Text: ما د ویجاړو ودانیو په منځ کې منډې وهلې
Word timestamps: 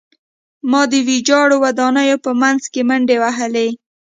ما 0.71 0.81
د 0.91 0.93
ویجاړو 1.07 1.55
ودانیو 1.63 2.17
په 2.25 2.31
منځ 2.41 2.61
کې 2.73 2.81
منډې 2.89 3.17
وهلې 3.23 3.69